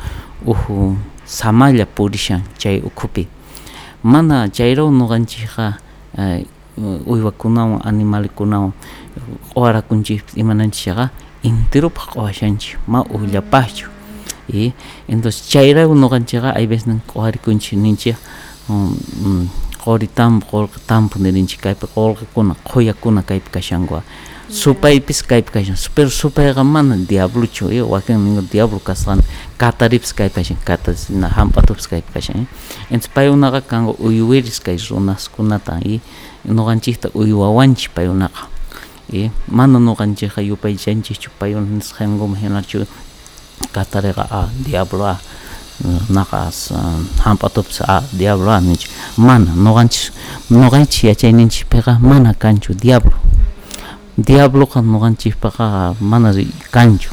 uj 0.45 0.95
samalla 1.25 1.85
purishan 1.85 2.41
chay 2.57 2.81
ukhupi 2.81 3.27
mana 4.03 4.49
chayraw 4.49 4.89
nuqanchikqa 4.91 5.77
uywakunawan 7.05 7.81
animalkunawan 7.85 8.73
q'uwarakunchik 9.53 10.35
imananchikqa 10.35 11.09
enteropaq 11.43 12.13
q'uwashanchik 12.13 12.77
ma 12.87 13.01
uqllapaqchu 13.01 13.89
y 14.49 14.73
entonces 15.07 15.49
chayraw 15.49 15.89
nuqanchikqa 15.95 16.53
hay 16.53 16.67
veces 16.67 17.01
q'uwarikunchik 17.07 17.77
ninchik 17.79 18.17
qori 18.67 19.49
tampu 19.49 19.64
qoritampa 19.85 20.47
qullqi 20.51 20.79
tampunerinchik 20.87 21.61
kaypi 21.61 21.87
qullqikuna 21.95 22.55
quyakuna 22.63 23.21
kaypi 23.21 23.49
kashankua 23.51 24.01
supaypis 24.49 25.23
kaypi 25.25 25.51
kashan 25.51 25.77
pero 25.95 26.09
supayqa 26.09 26.63
mana 26.63 26.95
diablochu 26.97 27.69
eh, 27.73 27.81
wakin 27.81 28.21
ningún 28.21 28.47
diablo 28.51 28.79
kasqani 28.79 29.21
kataripis 29.57 30.13
kaypi 30.13 30.35
kashan 30.35 30.57
katasina 30.65 31.29
hamp'atupis 31.29 31.87
kaypi 31.87 32.13
kashan 32.13 32.45
eh. 32.45 32.47
entonces 32.89 33.09
pay 33.09 33.29
unaqa 33.29 33.61
kanqa 33.61 33.97
uyuwiris 33.97 34.61
kay 34.61 34.77
runaskunata 34.77 35.81
eh. 35.81 35.99
noqanchikta 36.45 37.09
uyuwawanchik 37.13 37.93
pay 37.93 38.07
unaqa 38.07 38.45
eh. 39.13 39.31
mana 39.47 39.79
noqanchikqa 39.79 40.41
yupaychanchikchu 40.41 41.33
pay 41.39 41.55
unas 41.57 41.69
nisqankuma 41.69 42.37
hinarchu 42.37 42.85
katariqa 43.73 44.29
a 44.29 44.49
diablo 44.61 45.05
a 45.05 45.17
ah. 45.17 45.19
Naqas 46.09 46.71
hamp'atups 47.23 47.81
a 47.81 48.03
diablo 48.11 48.51
a 48.51 48.59
ninchik 48.59 48.89
mana 49.17 49.51
noqanchik 49.55 50.13
noqanchik 50.49 51.03
yachayninchikpiqa 51.03 51.99
mana 51.99 52.33
kanchu 52.33 52.73
diablo. 52.73 53.13
Diabloqa 54.17 54.81
noqanchikpaqa 54.81 55.95
mana 55.99 56.31
kanchu. 56.71 57.11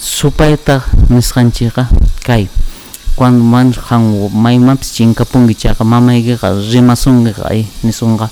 Supayta 0.00 0.82
nisqanchikqa 1.08 1.88
kay 2.24 2.48
cuando 3.16 3.44
man 3.44 3.72
han 3.72 4.28
maymanpis 4.34 4.92
chinkapunki 4.92 5.54
chaqa 5.54 5.84
mamaykiqa 5.84 6.50
rimasunkiqa 6.72 7.46
ay 7.46 7.66
nisunqa 7.84 8.28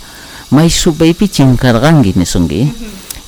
may 0.50 0.68
supaypi 0.68 1.28
chinkarqanki 1.30 2.18
nisunki 2.18 2.66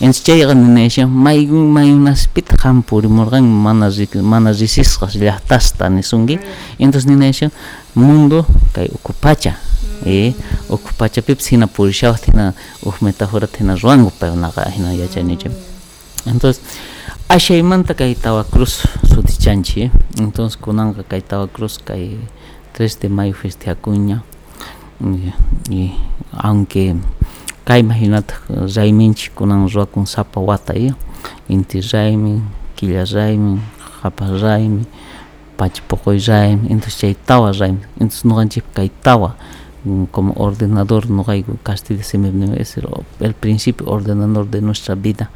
entonces 0.05 0.23
chayqa 0.23 0.53
ninashan 0.53 1.09
maygun 1.09 1.73
mayunaspita 1.73 2.61
qam 2.61 2.83
purimurqan 2.85 3.41
mana 3.41 3.89
mana 4.23 4.53
risisqa 4.53 5.09
llaqtasta 5.09 5.89
nisunki 5.89 6.37
entonces 6.79 7.09
ninashan 7.09 7.51
mundo 7.95 8.45
kay 8.75 8.89
ukupacha 8.93 9.57
eh 10.05 10.35
ukupachapipis 10.69 11.49
hina 11.53 11.67
purishawaq 11.67 12.29
hina 12.29 12.53
uk 12.85 13.01
metáfora 13.01 13.49
hina 13.59 13.81
ruwanku 13.81 14.13
paykunaqa 14.21 14.69
hina 14.77 14.93
yachaynichik 14.93 15.53
entonces 16.29 16.61
ashaymanta 17.29 17.95
kay 17.97 18.13
tawa 18.15 18.45
cruz 18.45 18.85
sutichanchi 19.09 19.91
entonces 20.21 20.61
kunanqa 20.61 21.03
kay 21.09 21.23
tawa 21.25 21.49
cruz 21.49 21.81
kay 21.81 22.21
3 22.77 23.01
de 23.01 23.09
mayo 23.09 23.33
festejakuña 23.33 24.21
y, 25.01 25.33
y 25.73 25.95
aunque 26.37 26.95
kay 27.65 27.81
imaginata 27.81 28.35
rayminchik 28.49 29.35
kunan 29.35 29.69
ruwakun 29.69 30.07
sapa 30.07 30.41
wata 30.41 30.75
ya 30.77 30.95
inti 31.49 31.81
raymi 31.81 32.43
killa 32.77 33.05
raymi 33.05 33.61
qapa 34.03 34.25
raymi 34.41 34.85
pachapuquy 35.57 36.19
raymi 36.29 36.69
entonces 36.71 37.01
chay 37.01 37.15
tawa 37.15 37.53
raymi 37.53 37.81
entonces 38.01 38.25
nuqanchik 38.25 38.65
kay 38.75 38.91
tawa 39.03 39.37
como 40.11 40.33
ordenador 40.37 41.11
nuqayku 41.11 41.59
castilla 41.63 42.03
simipnimi 42.03 42.57
es 42.57 42.77
el 43.21 43.35
principio 43.35 43.87
ordenador 43.87 44.49
de 44.49 44.63
nuestra 44.63 44.95
vida. 44.95 45.31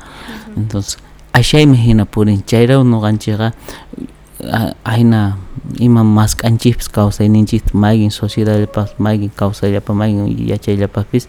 Entonces 0.56 0.98
ashaymi 1.32 1.76
hina 1.76 2.04
purin 2.04 2.42
chayraw 2.42 2.82
nuqanchikqa 2.82 3.52
hayna 4.84 5.36
ima 5.78 6.04
mask'anchikpis 6.04 6.88
kawsayninchikta 6.88 7.74
mayqin 7.74 8.10
sociedadllapas 8.10 8.94
mayqin 8.98 9.30
kawsayllapa 9.36 9.94
mayqin 9.94 10.48
yachayllapapis 10.48 11.28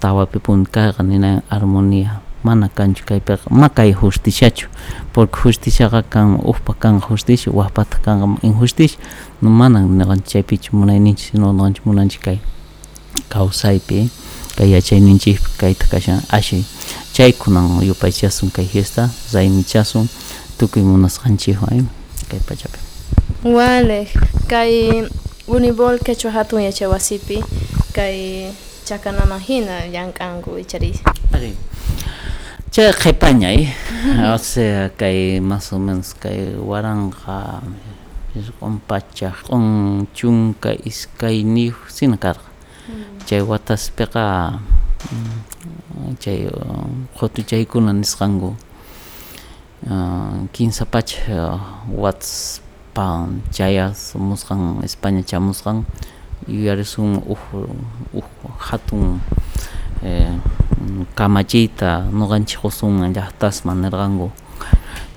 tawapi 0.00 0.38
puntayqa 0.38 1.02
nina 1.02 1.42
armonía 1.50 2.20
mana 2.44 2.68
kanchu 2.68 3.04
kaypiqa 3.04 3.50
ma 3.50 3.68
kay 3.68 3.92
justiciachu 3.92 4.68
porque 5.12 5.40
justiciaqa 5.42 6.02
kan 6.02 6.38
uqpa 6.44 6.74
kan 6.78 7.00
justicia 7.00 7.52
waqpata 7.52 7.98
kan 8.04 8.38
injusticia 8.42 8.98
no 9.42 9.50
mana 9.50 9.80
nuqanchik 9.80 10.28
chaypichu 10.28 10.76
munayninchik 10.76 11.32
sino 11.32 11.52
nuqanchik 11.52 11.86
munanchik 11.86 12.22
kay 12.22 12.38
kawsaypi 13.28 14.10
kay 14.56 14.70
yachayninchikpi 14.70 15.58
kayta 15.58 15.86
kashan 15.90 16.20
ashay. 16.30 16.64
Chaykunan 17.14 17.82
yupaychasun 17.82 18.50
kay 18.50 18.66
fiesta 18.66 19.08
raymichasun 19.32 20.08
tukuy 20.58 20.82
munasqanchikwan 20.82 21.88
kay 22.28 22.40
pachapi 22.40 22.78
wale 23.44 24.08
kay 24.48 25.04
unibol 25.46 25.98
quechua 26.00 26.32
hatun 26.32 26.64
yachay 26.64 26.88
wasipi 26.88 27.38
kay 27.92 28.50
chakanaman 28.84 29.40
hina 29.40 29.88
llank'anku 29.88 30.56
ichari. 30.60 30.92
Ari 31.32 31.52
chay 32.72 32.90
qhipañay 32.92 33.68
o 34.34 34.38
sea 34.38 34.90
kay 34.96 35.40
más 35.40 35.72
o 35.72 35.78
menos 35.78 36.12
kay 36.18 36.56
waranqa 36.58 37.62
q'un 38.34 38.80
pachaq 38.82 39.46
q'un 39.46 40.08
chunka 40.10 40.74
iskay 40.84 41.46
niyu 41.46 41.76
sina 41.86 42.16
karqa 42.18 42.50
chay 43.28 43.40
wataspiqa 43.40 44.58
chay 46.18 46.50
qhatuchaykuna 47.14 47.92
nisqanku 47.94 48.58
quinsa 50.52 50.84
pacha 50.84 51.60
wataspa 51.92 53.28
chayamusqan 53.52 54.80
España 54.82 55.22
chamusqan 55.22 55.84
yuyarisun 56.48 57.20
uj 57.28 57.42
uj 58.12 58.24
hatun 58.58 59.20
kamachiyta 61.14 62.08
nuqanchik 62.12 62.60
qusunman 62.60 63.12
llaqtasman 63.12 63.80
nirqanku 63.84 64.30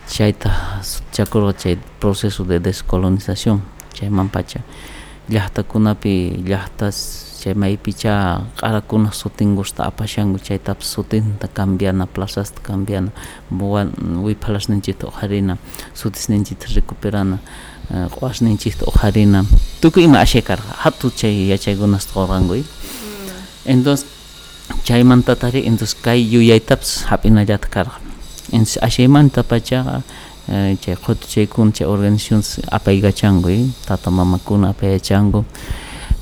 chayta 0.08 0.51
sutichakurqa 0.84 1.53
chay 1.53 1.75
proceso 1.99 2.43
de 2.43 2.60
descolonización 2.60 3.62
chayman 3.93 4.30
pacha 4.30 4.60
llaqtakunapi 5.30 6.43
llaqtas 6.43 6.97
chay 7.41 7.54
maypicha 7.54 8.41
q'arakuna 8.60 9.12
sutinkusta 9.12 9.84
apashanku 9.89 10.39
chaytapas 10.47 10.88
sutinta 10.93 11.47
cambiana 11.47 12.06
plazasta 12.08 12.60
cambiana 12.67 13.12
wiphalasninchikta 14.26 15.08
uqharina 15.08 15.58
sutisninchikta 15.93 16.67
recuperana 16.76 17.38
q'wasninchikta 18.15 18.84
uqharina 18.91 19.45
tukuy 19.82 20.04
ima 20.04 20.19
ashay 20.26 20.41
karqa 20.41 20.73
hatu 20.84 21.10
chay 21.19 21.47
yachaykunasta 21.52 22.13
qurqankuy 22.13 22.63
entonces 23.65 24.06
chaymantatari 24.84 25.62
entonces 25.69 25.95
kay 25.95 26.19
yuyaytapas 26.34 27.06
hap'inallata 27.10 27.67
karqa 27.76 27.97
entonces 28.52 28.80
ashaymanta 28.88 29.43
pachaqa 29.43 30.02
chay 30.82 30.95
qhatuchaykuna 31.06 31.71
chay 31.71 31.88
organizaciones 31.88 32.60
apaygachanku 32.71 33.50
tata 33.88 34.12
mamakuna 34.12 34.69
apayachanku 34.73 35.45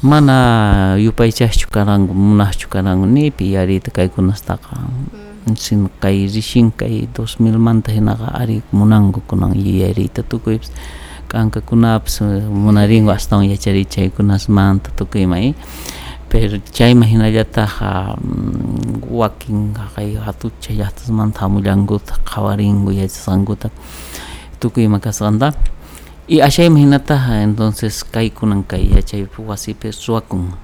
mana 0.02 0.96
yupaychaqchu 1.00 1.68
karanku 1.72 2.14
munaqchu 2.14 2.68
karanku 2.70 3.08
nipi 3.08 3.54
yariyta 3.56 3.92
kaykunastaqa 3.92 4.76
sino 5.56 5.90
kay 6.02 6.28
rishin 6.28 6.72
kay 6.72 7.08
2000 7.14 7.56
manta 7.58 7.92
hinaqa 7.92 8.34
ari 8.36 8.62
munanku 8.74 9.22
kunan 9.30 9.56
yuyariyta 9.56 10.24
tukuypis 10.26 10.74
k'ankakunapas 11.30 12.22
munarinku 12.50 13.12
astawan 13.14 13.50
yachariy 13.50 13.86
chaykunasmanta 13.86 14.92
tukuymay 14.98 15.54
pero 16.30 16.58
chayma 16.74 17.06
hinallataqa 17.06 18.18
wakin 19.10 19.74
kay 19.96 20.18
hatucha 20.18 20.74
llaqtasmanta 20.74 21.46
hamullankuta 21.46 22.20
qhawarinku 22.26 22.92
yachasqankuta 22.92 23.70
tukuyma 24.60 25.00
kasqanta 25.00 25.54
y 26.28 26.42
ashayma 26.42 26.80
hinataqa 26.80 27.44
entonces 27.46 28.04
kaykunan 28.04 28.64
kay 28.66 28.90
yachaypi 28.90 29.46
wasipi 29.46 29.94
ruwakun 29.94 30.58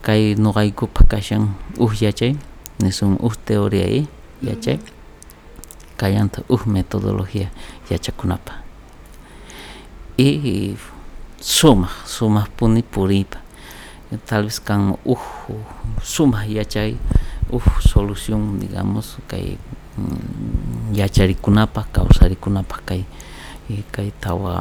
kay 0.00 0.32
nuqaykupa 0.32 1.04
kashan 1.04 1.52
uj 1.76 2.08
yachay 2.08 2.40
nisun 2.80 3.20
uj 3.20 3.36
teoría 3.44 3.84
yachay 4.40 4.80
kayanta 6.00 6.40
uj 6.48 6.64
metodología 6.64 7.52
yachakunapa 7.92 8.64
y 10.16 10.72
sumaq 11.36 11.92
sumaq 12.08 12.48
puni 12.56 12.80
puriypa 12.80 13.44
tal 14.24 14.48
vez 14.48 14.56
kan 14.56 14.96
uj 15.04 15.20
sumaq 16.00 16.48
yachay 16.48 16.96
uj 17.52 17.64
solución 17.84 18.56
digamos 18.56 19.20
kay 19.28 19.60
yacharikunapaq 20.96 21.92
kawsarikunapaq 21.92 22.80
kay 22.88 23.04
kay 23.92 24.10
tawa 24.20 24.56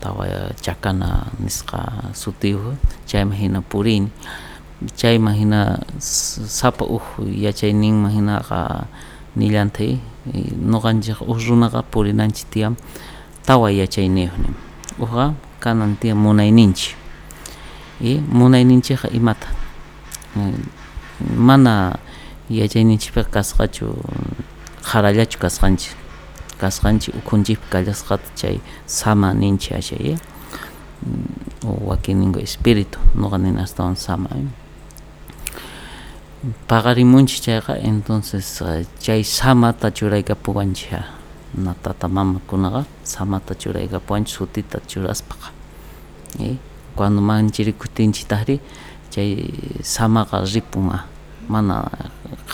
tawa 0.00 0.24
chakana 0.60 1.28
nisqa 1.38 2.10
sutiyuq 2.16 2.76
chayman 3.06 3.36
hina 3.38 3.60
purini 3.60 4.08
chayman 4.96 5.36
hina 5.36 5.78
sapa 6.00 6.84
uj 6.88 7.02
yachayninman 7.30 8.10
hinaqa 8.10 8.88
nillantay 9.36 10.00
nuqanchik 10.58 11.20
uj 11.22 11.40
runaqa 11.48 11.84
purinanchik 11.86 12.50
tiyam 12.50 12.74
tawa 13.46 13.70
yachayniyuqmi 13.70 14.50
ujqa 14.98 15.34
kanan 15.60 15.94
tiyan 16.00 16.18
munayninchik 16.18 16.96
y 18.02 18.18
munayninchikqa 18.18 19.14
imata. 19.14 19.46
Mana 21.22 21.94
yachayninchikpiqa 22.50 23.30
kasqachu 23.30 23.94
qharallachu 24.82 25.38
kasqanchik 25.38 25.94
kasqanchik 26.62 27.14
ukhunchikpi 27.20 27.66
kallasqata 27.72 28.28
chay 28.40 28.56
sama 28.86 29.28
ninchik 29.40 29.74
ashay 29.80 30.16
o 31.66 31.70
wakin 31.90 32.16
ninku 32.20 32.38
espíritu 32.48 32.98
nuqa 33.20 33.38
nini 33.38 33.60
astawan 33.66 33.96
sama 33.96 34.28
paqarimunchik 36.68 37.40
chayqa 37.46 37.74
entonces 37.90 38.62
chay 39.04 39.22
samata 39.22 39.90
churaykapuwanchik 39.90 40.90
na 41.64 41.74
tata 41.82 42.08
mamakunaqa 42.08 42.82
samata 43.04 43.54
churaykapuwanchik 43.54 44.34
sutita 44.36 44.78
churaspaqa 44.90 45.48
cuando 46.96 47.20
manchirikutinchiktaqri 47.20 48.56
chay 49.12 49.30
samaqa 49.94 50.36
ripun 50.54 50.90
mana 51.48 51.76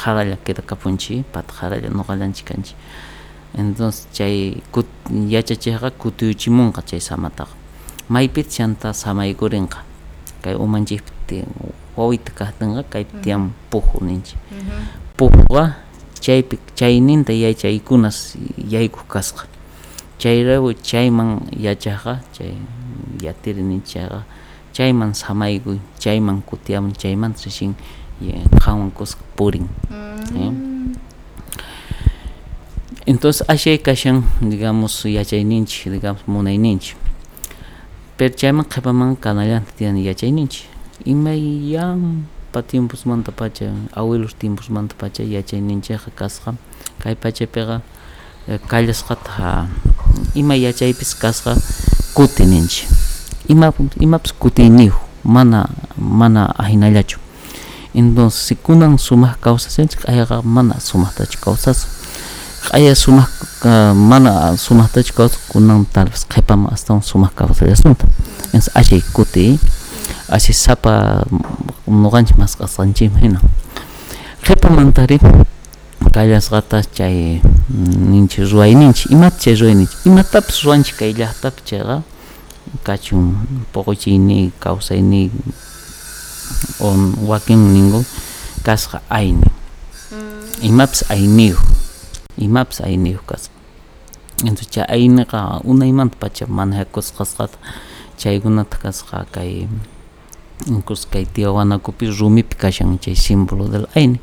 qaralla 0.01 0.37
quedakapunchik 0.45 1.25
pata 1.33 1.53
qaralla 1.59 1.89
nuqallanchik 1.99 2.47
kanchik 2.49 2.77
entonces 3.59 4.07
chay 4.13 4.63
kut 4.73 4.87
yachachiqqa 5.11 5.91
kutiyuchimunqa 5.91 6.83
chay 6.89 7.01
samataqa 7.01 7.55
maypit 8.09 8.49
chanta 8.49 8.93
samaykurinqa 8.93 9.79
kay 10.43 10.55
umanchikpi 10.55 11.45
wawita 11.97 12.31
kajtinqa 12.39 12.83
kaypi 12.93 13.15
tiyan 13.23 13.51
puhu 13.71 13.99
ninchik 14.07 14.39
puhuqa 15.19 15.65
chaypi 16.21 16.59
chayninta 16.79 17.33
yachaykunas 17.33 18.39
yaykuq 18.75 19.07
kasqa 19.11 19.45
chayraw 20.19 20.71
chayman 20.83 21.43
yachaqqa 21.67 22.23
chay 22.33 22.55
yatiri 23.23 23.63
ninchayqa 23.63 24.23
chayman 24.73 25.15
samaykuy 25.15 25.79
chayman 25.99 26.43
kutiyamun 26.43 26.95
chaymanta 26.95 27.43
rishin 27.45 27.75
qhawan 28.63 28.91
kusqa 28.95 29.23
purin 29.37 29.67
entonces 33.09 33.43
ashay 33.49 33.79
kashan 33.79 34.23
digamos 34.41 35.03
yachayninchik 35.05 35.89
digamos 35.91 36.21
munayninchik 36.27 36.95
pero 38.19 38.35
chayman 38.37 38.67
qhipaman 38.69 39.17
kanallanta 39.17 39.73
tiyan 39.73 39.97
yachayninchik 39.97 40.69
imayanpa 41.09 42.61
tiempusmanta 42.69 43.33
pacha 43.33 43.73
abuelos 43.97 44.35
tiempusmanta 44.37 44.95
pacha 44.95 45.23
yachayninchikqa 45.25 46.11
kasqa 46.13 46.53
kay 47.01 47.17
pachapiqa 47.17 47.81
kallasqata 48.69 49.69
ima 50.35 50.55
yachaypis 50.57 51.17
kasqa 51.17 51.57
kuti 52.13 52.45
ninchik 52.45 52.93
ima 53.49 53.73
imapas 54.01 54.37
kuti 54.37 54.69
niyuq 54.69 55.01
mana 55.25 55.65
mana 55.97 56.53
ahinallachu 56.61 57.17
entonces 57.95 58.53
si 58.53 58.55
kunan 58.55 59.01
sumaq 59.01 59.41
kawsasinchik 59.41 60.05
ayaqa 60.05 60.45
mana 60.45 60.77
sumaqtachu 60.77 61.41
kawsas 61.41 61.98
q'aya 62.69 62.95
sumaq 62.95 63.33
mana 63.97 64.57
sumaqtachu 64.57 65.13
kawsaq 65.17 65.41
kunan 65.49 65.89
tal 65.89 66.09
vez 66.13 66.23
qhipaman 66.29 66.73
astawan 66.73 67.03
sumaq 67.03 67.33
kawsallasunta 67.35 68.07
entonces 68.53 68.71
ashay 68.77 69.01
kuti 69.17 69.59
ashay 70.29 70.55
sapa 70.55 71.25
nuqanchik 71.89 72.37
masqasqanchikmi 72.37 73.19
hina 73.25 73.41
qhipamantari 74.45 75.19
kallasqata 76.13 76.83
chay 76.97 77.41
ninchik 78.11 78.45
ruwayninchik 78.51 79.11
imata 79.15 79.39
chay 79.41 79.55
ruwayninchik 79.55 80.05
imatapas 80.05 80.63
ruwanchik 80.65 80.97
kay 81.01 81.13
llaqtapi 81.17 81.63
chayqa 81.65 82.03
kachun 82.85 83.39
puquchiyni 83.73 84.53
kawsayni 84.61 85.31
o 86.81 86.89
wakin 87.31 87.61
ningun 87.75 88.05
kasqa 88.67 89.01
ayni 89.09 89.47
imapas 90.63 91.05
ayniyuq 91.09 91.61
imapas 92.39 92.81
ayniyuq 92.81 93.25
kasqa 93.27 93.55
entonces 94.43 94.71
chay 94.71 94.87
ayniqa 94.89 95.61
unaymanta 95.65 96.31
manejakusqasqata 96.49 97.59
chaykunata 98.19 98.77
kasqa 98.79 99.27
kay 99.35 99.67
incluso 100.67 101.09
kay 101.11 101.27
Tiwanakupi 101.27 102.11
rumipi 102.11 102.57
kashan 102.57 102.99
chay 102.99 103.15
símbolo 103.15 103.69
del 103.69 103.87
ayni 103.95 104.21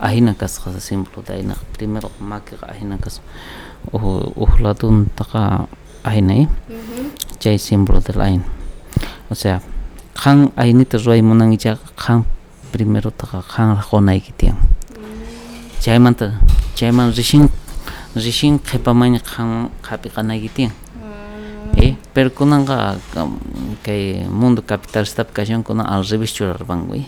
ahina 0.00 0.34
kasqa 0.34 0.78
símbolo 0.78 1.22
de 1.26 1.34
ayna 1.34 1.54
primero 1.74 2.10
makiqa 2.20 2.70
ahina 2.70 2.98
kasqa 2.98 3.22
uj 3.92 4.52
laduntaqa 4.62 5.66
ahina 6.04 6.46
chay 7.38 7.58
símbolo 7.58 8.00
del 8.00 8.20
ayna 8.20 8.44
o 9.30 9.34
sea 9.34 9.62
qhan 10.14 10.54
aynita 10.56 10.98
ruwaymunankichaqa 10.98 11.90
qhan 11.98 12.24
primero 12.70 13.10
taqa 13.10 13.42
qhan 13.42 13.78
qonayki 13.82 14.32
tiyan 14.38 14.58
chaymanta 15.82 16.38
chayman 16.74 17.14
rishin 17.14 17.48
rishin 18.14 18.58
qhipamaña 18.58 19.20
qhan 19.22 19.70
qhapi 19.82 20.08
qanayki 20.10 20.48
tiyan 20.50 20.72
eh 21.78 21.94
pero 22.14 22.30
kunanqa 22.30 22.98
kay 23.82 24.26
mundo 24.30 24.62
capitalistapi 24.62 25.32
kashan 25.34 25.62
kunan 25.62 25.86
al 25.86 26.02
revés 26.06 26.30
churarpanku 26.34 27.02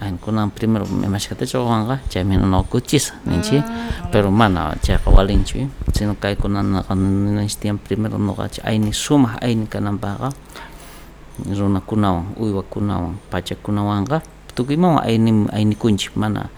ayn 0.00 0.16
kunan 0.18 0.50
primero 0.50 0.88
imashkata 0.88 1.44
chawaqwanqa 1.46 2.00
chaymi 2.08 2.36
nuna 2.40 2.62
kuchisa 2.64 3.14
ninchik 3.26 3.62
pero 4.10 4.30
mana 4.30 4.74
chayqa 4.82 5.10
walinchu 5.10 5.68
sino 5.92 6.14
kay 6.16 6.34
kunanaqa 6.34 6.94
ninanchik 6.94 7.60
tiyan 7.60 7.78
primero 7.78 8.18
nuqanchik 8.18 8.64
ayni 8.64 8.90
sumaq 8.92 9.38
ayni 9.44 9.66
kananpaqqa 9.68 10.32
runakunawan 11.42 12.34
uywakunawan 12.40 13.20
pachakunawanqa 13.30 14.22
tukuymanwan 14.54 15.04
ayni 15.04 15.46
aynikunchik 15.52 16.16
mana 16.16 16.48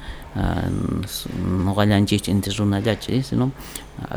nuqallanchikchu 1.66 2.30
inti 2.30 2.50
runallachu 2.50 3.22
sino 3.22 3.50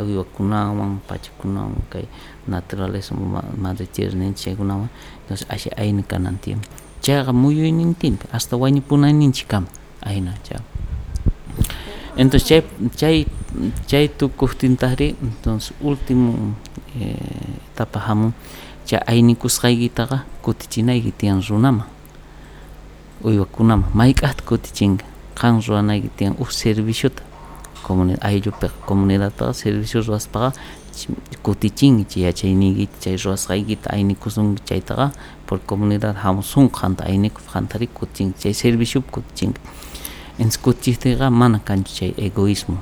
uywakunawan 0.02 0.98
pachakunawan 1.08 1.78
kay 1.90 2.06
naturaleza 2.48 3.16
madre 3.58 3.86
tierra 3.86 4.18
ninchik 4.18 4.44
chaykunawan 4.46 4.90
entonces 5.22 5.46
ashay 5.50 5.74
ayni 5.78 6.04
kanan 6.04 6.38
tiyan 6.42 6.62
chayqa 7.02 7.34
muyuynintinpi 7.34 8.26
hasta 8.32 8.58
wañupunayninchikkama 8.58 9.68
ayna 10.02 10.34
chayqa 10.42 10.66
entonces 12.18 12.48
chay 12.50 12.62
chay 12.98 13.26
chay 13.86 14.08
tukuktintajri 14.10 15.16
entonces 15.22 15.74
último 15.82 16.56
etapa 16.98 18.00
hamun 18.10 18.34
chay 18.90 19.00
aynikusqaykitaqa 19.06 20.26
kutichinayki 20.42 21.12
tiyan 21.14 21.42
runaman 21.50 21.86
uywakunaman 23.24 23.90
mayk'aqta 23.94 24.44
kutichinka 24.44 25.06
qan 25.36 25.62
ruwanayki 25.62 26.10
tiyan 26.18 26.36
uj 26.40 26.52
serviciota 26.52 27.24
comunidad 27.86 28.24
ayllupiqa 28.30 28.76
comunidadpaqa 28.88 29.54
servicio 29.54 30.02
ruwaspaqa 30.02 30.54
kutichinki 31.44 32.06
chay 32.12 32.24
yachayniykita 32.28 32.98
chay 33.00 33.16
ruwasqaykita 33.18 33.94
aynikusunki 33.96 34.62
chaytaqa 34.70 35.12
por 35.48 35.60
comunidad 35.70 36.16
hamusunqa 36.24 36.82
qanta 36.82 37.06
aynikuf 37.06 37.46
qantari 37.54 37.88
kutichinki 37.88 38.40
chay 38.42 38.54
serviciopi 38.54 39.10
kutichinki 39.12 39.62
entonces 40.38 40.62
kutichiktiqa 40.62 41.30
mana 41.32 41.60
kanchu 41.60 41.94
chay 41.96 42.14
egoísmo. 42.18 42.78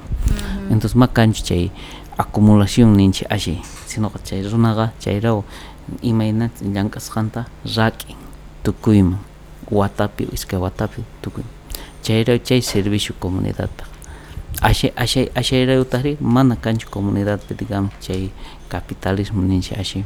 Entonces 0.69 0.95
ma 0.95 1.07
kanchu 1.07 1.43
chay 1.43 1.71
acumulación 2.17 2.95
ninchik 2.97 3.27
ashay 3.31 3.59
sinoqa 3.87 4.19
chay 4.19 4.43
runaqa 4.43 4.91
chayraw 4.99 5.43
imaynata 6.01 6.65
llank'asqanta 6.65 7.45
rak'in 7.75 8.17
tukuyman 8.63 9.19
watapi 9.71 10.27
iskay 10.33 10.59
watapi 10.59 11.01
tukuyman 11.21 11.51
chayraw 12.03 12.37
chay 12.47 12.61
servicio 12.61 13.15
comunidadpaq 13.19 13.87
ashay 14.61 14.91
ashay 14.95 15.25
ashayraywtaqri 15.35 16.17
mana 16.21 16.55
kanchu 16.55 16.89
comunidadpi 16.89 17.53
digamos 17.59 17.93
chay 17.99 18.29
capitalismo 18.69 19.41
ninchik 19.41 19.77
ashay 19.79 20.03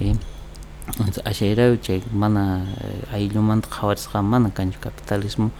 entonces 0.00 1.22
ashayraw 1.24 1.76
chay 1.76 2.00
mana 2.12 2.66
ayllumanta 3.12 3.68
qhawarisqa 3.68 4.22
mana 4.22 4.50
kanchu 4.50 4.78
capitalismo 4.80 5.50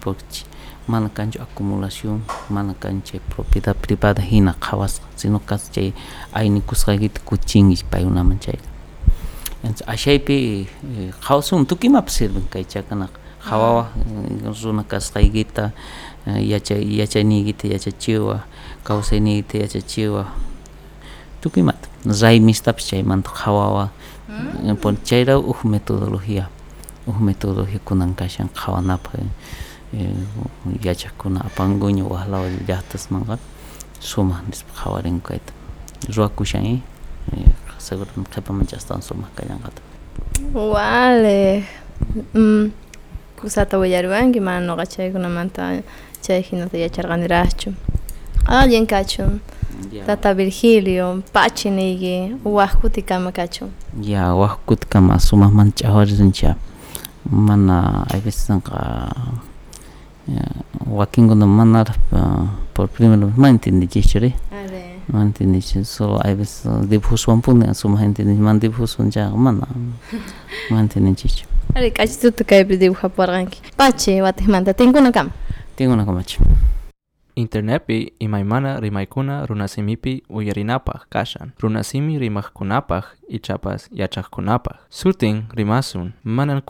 porque 0.00 0.44
mana 0.88 1.08
kanchu 1.08 1.40
acumulación 1.40 2.20
mana 2.50 2.74
kanchu 2.74 3.18
propiedad 3.32 3.74
privada 3.74 4.22
hina 4.22 4.52
qhawasqa 4.60 5.06
sino 5.16 5.38
kas 5.38 5.70
chay 5.72 5.92
aynikusqaykita 6.34 7.20
kuchinki 7.24 7.84
paykunaman 7.90 8.38
chayqa 8.38 8.68
ashaypi 9.86 10.68
qhawsun 11.24 11.64
tukimapas 11.66 12.20
sirven 12.20 12.44
kay 12.52 12.64
chakanaqa 12.64 13.16
qhawawaq 13.44 13.88
runa 14.62 14.84
kasqaykita 14.84 15.72
yachay 16.40 16.84
yachayniykita 17.00 17.68
yachachiwaq 17.72 18.44
kawsayniykita 18.84 19.64
yachachiwaq 19.64 20.28
tukuymanta 21.40 21.88
raymistapish 22.04 22.92
chaymanta 22.92 23.30
qhawawaq 23.32 23.92
chayraw 25.04 25.40
uj 25.40 25.64
metodología 25.64 26.48
uj 27.06 27.16
metodología 27.20 27.80
kunan 27.84 28.16
kashan 28.16 28.48
qhawanapaq 28.52 29.20
yachaqkuna 30.80 31.44
apankuña 31.48 32.04
waqlaw 32.04 32.48
llaqtasmanqa 32.68 33.36
sumaq 34.00 34.40
nispa 34.48 34.72
qhawarinku 34.80 35.24
kayta 35.28 35.52
ruwakushan 36.08 36.80
seguro 37.88 38.10
qhipamancha 38.32 38.76
astawan 38.80 39.02
sumaq 39.02 39.30
kallanqata 39.36 39.80
vale 40.74 41.64
mm. 42.34 42.70
kusata 43.40 43.78
willariwanki 43.78 44.40
mana 44.40 44.66
nuqa 44.66 44.86
chaykunamanta 44.86 45.82
chay 46.24 46.40
hinata 46.42 46.76
yacharqaniraqchu 46.84 47.70
allin 48.46 48.86
kachun 48.86 49.40
tata 50.06 50.34
Virgilio 50.34 51.22
pachi 51.32 51.70
niyki 51.70 52.36
waq 52.44 52.80
kuti 52.80 53.02
kama 53.02 53.32
kachun 53.32 53.70
ya 54.02 54.34
waq 54.34 54.58
kuti 54.66 54.86
kama 54.86 55.18
sumaqmanta 55.20 55.84
ch'awariruncha 55.84 56.56
mana 57.30 58.04
hay 58.10 58.20
veces 58.20 58.50
nqa 58.50 59.08
wakinkuna 60.86 61.46
manaraq 61.46 61.96
por 62.74 62.88
primero 65.14 65.20
ma 65.20 65.22
entendichikchuri 65.22 65.22
ma 65.22 65.22
entendichik 65.22 65.84
solo 65.84 66.18
hay 66.22 66.34
veces 66.34 66.88
dibujosuwanpuni 66.88 67.74
sumaq 67.74 68.02
entendichik 68.02 68.42
mana? 68.42 68.58
Dibujosuwanchaqa 68.64 69.36
mana 69.36 69.66
ma 70.70 70.80
entendichikchu 70.80 71.46
ari 71.74 71.90
k'achituta 71.90 72.44
kaypi 72.44 72.76
dibujaparqanki 72.76 73.62
pachi 73.76 74.20
watijmanta 74.20 74.74
tinkuna 74.74 75.12
kama 75.12 75.30
tinkuna 75.76 76.04
kamachi 76.04 76.38
Internepi 77.36 78.12
imaymana 78.18 78.80
rimaykuna 78.80 79.46
runasimipi 79.46 80.22
uyarinapaq 80.28 81.08
kashan. 81.10 81.50
Runasimi 81.60 82.18
rimaqkunapaq 82.18 83.04
ichapas 83.28 83.88
yachaqkunapaq. 83.92 84.76
Sutin 84.88 85.42
rimasun 85.50 86.12
manan 86.24 86.62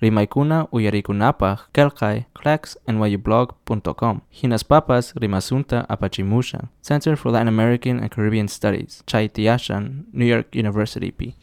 qullqipaqchu. 0.00 0.02
Rimaykuna 0.02 0.68
uyarikunapaq 0.72 1.58
kelkay 1.72 2.24
clacksnyublog.com. 2.34 4.20
Hinas 4.30 4.64
papas 4.64 5.14
rimasunta 5.16 5.86
apachimushan. 5.88 6.68
Center 6.82 7.16
for 7.16 7.32
Latin 7.32 7.48
American 7.48 8.00
and 8.00 8.10
Caribbean 8.10 8.48
Studies. 8.48 9.02
Chaitiashan, 9.06 10.04
New 10.12 10.26
York 10.26 10.54
University 10.54 11.10
P. 11.10 11.34